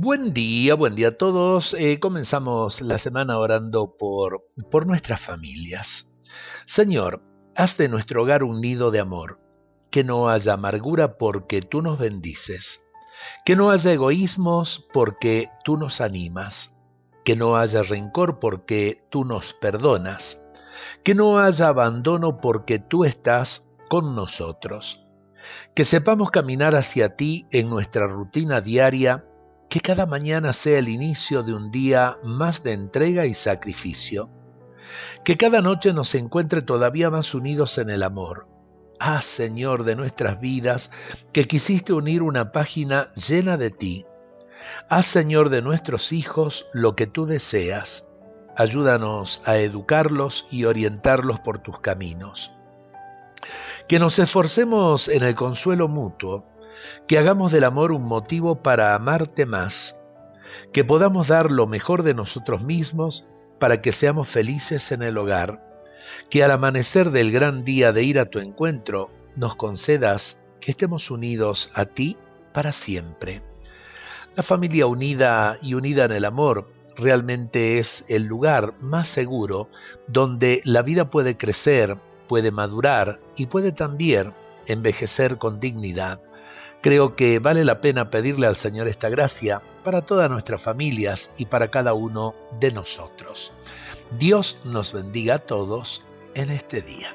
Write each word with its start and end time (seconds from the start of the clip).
Buen 0.00 0.32
día, 0.32 0.76
buen 0.76 0.94
día 0.94 1.08
a 1.08 1.18
todos. 1.18 1.74
Eh, 1.74 1.98
comenzamos 1.98 2.82
la 2.82 2.98
semana 2.98 3.36
orando 3.36 3.96
por, 3.98 4.44
por 4.70 4.86
nuestras 4.86 5.20
familias. 5.20 6.14
Señor, 6.66 7.20
haz 7.56 7.76
de 7.78 7.88
nuestro 7.88 8.22
hogar 8.22 8.44
un 8.44 8.60
nido 8.60 8.92
de 8.92 9.00
amor, 9.00 9.40
que 9.90 10.04
no 10.04 10.28
haya 10.28 10.52
amargura 10.52 11.18
porque 11.18 11.62
tú 11.62 11.82
nos 11.82 11.98
bendices, 11.98 12.80
que 13.44 13.56
no 13.56 13.72
haya 13.72 13.92
egoísmos 13.92 14.86
porque 14.92 15.50
tú 15.64 15.76
nos 15.76 16.00
animas, 16.00 16.80
que 17.24 17.34
no 17.34 17.56
haya 17.56 17.82
rencor 17.82 18.38
porque 18.38 19.04
tú 19.10 19.24
nos 19.24 19.52
perdonas, 19.52 20.40
que 21.02 21.16
no 21.16 21.40
haya 21.40 21.66
abandono 21.66 22.40
porque 22.40 22.78
tú 22.78 23.04
estás 23.04 23.76
con 23.88 24.14
nosotros, 24.14 25.04
que 25.74 25.84
sepamos 25.84 26.30
caminar 26.30 26.76
hacia 26.76 27.16
ti 27.16 27.48
en 27.50 27.68
nuestra 27.68 28.06
rutina 28.06 28.60
diaria 28.60 29.24
que 29.68 29.80
cada 29.80 30.06
mañana 30.06 30.52
sea 30.52 30.78
el 30.78 30.88
inicio 30.88 31.42
de 31.42 31.52
un 31.52 31.70
día 31.70 32.16
más 32.22 32.62
de 32.62 32.72
entrega 32.72 33.26
y 33.26 33.34
sacrificio. 33.34 34.30
Que 35.24 35.36
cada 35.36 35.60
noche 35.60 35.92
nos 35.92 36.14
encuentre 36.14 36.62
todavía 36.62 37.10
más 37.10 37.34
unidos 37.34 37.76
en 37.78 37.90
el 37.90 38.02
amor. 38.02 38.48
Ah, 38.98 39.20
Señor 39.20 39.84
de 39.84 39.94
nuestras 39.94 40.40
vidas, 40.40 40.90
que 41.32 41.44
quisiste 41.44 41.92
unir 41.92 42.22
una 42.22 42.50
página 42.50 43.10
llena 43.12 43.56
de 43.56 43.70
ti. 43.70 44.06
Haz, 44.88 45.06
Señor 45.06 45.50
de 45.50 45.62
nuestros 45.62 46.12
hijos, 46.12 46.66
lo 46.72 46.96
que 46.96 47.06
tú 47.06 47.26
deseas. 47.26 48.08
Ayúdanos 48.56 49.42
a 49.44 49.58
educarlos 49.58 50.46
y 50.50 50.64
orientarlos 50.64 51.38
por 51.40 51.58
tus 51.58 51.78
caminos. 51.78 52.52
Que 53.86 53.98
nos 53.98 54.18
esforcemos 54.18 55.08
en 55.08 55.22
el 55.22 55.34
consuelo 55.34 55.88
mutuo 55.88 56.44
que 57.06 57.18
hagamos 57.18 57.52
del 57.52 57.64
amor 57.64 57.92
un 57.92 58.04
motivo 58.04 58.62
para 58.62 58.94
amarte 58.94 59.46
más, 59.46 60.00
que 60.72 60.84
podamos 60.84 61.28
dar 61.28 61.50
lo 61.50 61.66
mejor 61.66 62.02
de 62.02 62.14
nosotros 62.14 62.62
mismos 62.62 63.26
para 63.58 63.80
que 63.80 63.92
seamos 63.92 64.28
felices 64.28 64.92
en 64.92 65.02
el 65.02 65.18
hogar, 65.18 65.64
que 66.30 66.44
al 66.44 66.50
amanecer 66.50 67.10
del 67.10 67.32
gran 67.32 67.64
día 67.64 67.92
de 67.92 68.02
ir 68.02 68.18
a 68.18 68.26
tu 68.26 68.38
encuentro 68.38 69.10
nos 69.36 69.56
concedas 69.56 70.44
que 70.60 70.70
estemos 70.70 71.10
unidos 71.10 71.70
a 71.74 71.84
ti 71.84 72.16
para 72.52 72.72
siempre. 72.72 73.42
La 74.36 74.42
familia 74.42 74.86
unida 74.86 75.58
y 75.62 75.74
unida 75.74 76.04
en 76.04 76.12
el 76.12 76.24
amor 76.24 76.70
realmente 76.96 77.78
es 77.78 78.04
el 78.08 78.24
lugar 78.24 78.74
más 78.80 79.08
seguro 79.08 79.68
donde 80.06 80.60
la 80.64 80.82
vida 80.82 81.10
puede 81.10 81.36
crecer, 81.36 81.96
puede 82.26 82.50
madurar 82.50 83.20
y 83.36 83.46
puede 83.46 83.72
también 83.72 84.34
envejecer 84.66 85.38
con 85.38 85.60
dignidad. 85.60 86.20
Creo 86.80 87.16
que 87.16 87.38
vale 87.40 87.64
la 87.64 87.80
pena 87.80 88.10
pedirle 88.10 88.46
al 88.46 88.56
Señor 88.56 88.86
esta 88.86 89.08
gracia 89.08 89.62
para 89.82 90.02
todas 90.02 90.30
nuestras 90.30 90.62
familias 90.62 91.32
y 91.36 91.46
para 91.46 91.70
cada 91.70 91.92
uno 91.92 92.34
de 92.60 92.70
nosotros. 92.70 93.52
Dios 94.18 94.60
nos 94.64 94.92
bendiga 94.92 95.36
a 95.36 95.38
todos 95.38 96.04
en 96.34 96.50
este 96.50 96.80
día. 96.82 97.12